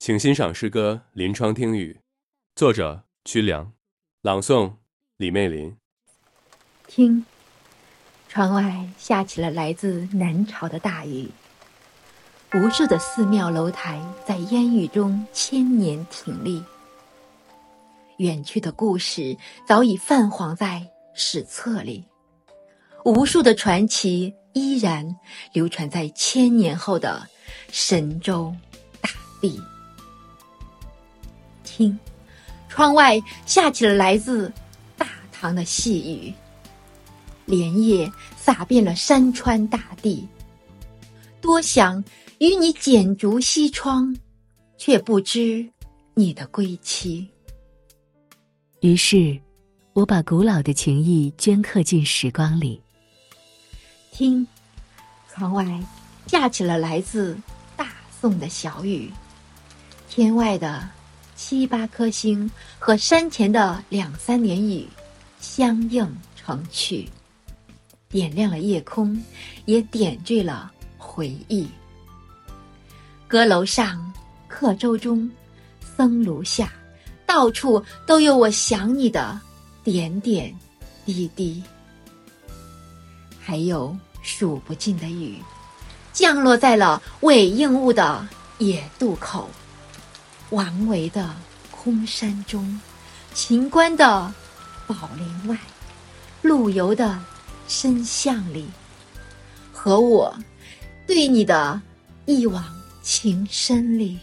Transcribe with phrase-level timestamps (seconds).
[0.00, 1.92] 请欣赏诗歌《临窗听雨》，
[2.56, 3.70] 作者曲梁，
[4.22, 4.72] 朗诵
[5.18, 5.76] 李媚林。
[6.86, 7.22] 听，
[8.26, 11.28] 窗外下起了来自南朝的大雨，
[12.54, 16.64] 无数的寺庙楼台在烟雨中千年挺立，
[18.16, 19.36] 远去的故事
[19.66, 20.82] 早已泛黄在
[21.14, 22.02] 史册里，
[23.04, 25.14] 无数的传奇依然
[25.52, 27.28] 流传在千年后的
[27.70, 28.50] 神州
[29.02, 29.10] 大
[29.42, 29.60] 地。
[31.80, 31.98] 听，
[32.68, 34.52] 窗外下起了来自
[34.98, 36.34] 大唐的细雨，
[37.46, 40.28] 连夜洒遍了山川大地。
[41.40, 42.04] 多想
[42.36, 44.14] 与你剪烛西窗，
[44.76, 45.66] 却不知
[46.12, 47.26] 你的归期。
[48.82, 49.40] 于是，
[49.94, 52.78] 我把古老的情谊镌刻进时光里。
[54.12, 54.46] 听，
[55.32, 55.64] 窗外
[56.26, 57.38] 下起了来自
[57.74, 57.88] 大
[58.20, 59.10] 宋的小雨，
[60.10, 60.86] 天外的。
[61.42, 64.86] 七八颗星和山前的两三年雨，
[65.40, 67.08] 相映成趣，
[68.10, 69.18] 点亮了夜空，
[69.64, 71.66] 也点缀了回忆。
[73.26, 74.12] 阁楼上，
[74.48, 75.28] 客舟中，
[75.96, 76.70] 僧庐下，
[77.24, 79.40] 到处都有我想你的
[79.82, 80.54] 点点
[81.06, 81.62] 滴滴。
[83.40, 85.38] 还有数不尽的雨，
[86.12, 89.48] 降落在了韦应物的野渡口。
[90.50, 91.34] 王维的
[91.70, 92.80] 空山中，
[93.32, 94.32] 秦观的
[94.86, 95.56] 宝林外，
[96.42, 97.20] 陆游的
[97.68, 98.68] 深巷里，
[99.72, 100.36] 和我
[101.06, 101.80] 对你的
[102.26, 102.64] 一往
[103.02, 104.18] 情深里。